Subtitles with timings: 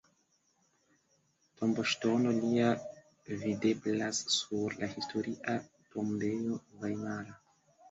[1.59, 2.71] Tomboŝtono lia
[3.43, 5.61] videblas sur la Historia
[5.95, 7.41] tombejo vajmara.